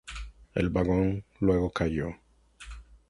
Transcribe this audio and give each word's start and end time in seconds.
El 0.55 0.71
vagón 0.71 1.25
luego 1.41 1.69
cayó. 1.69 2.15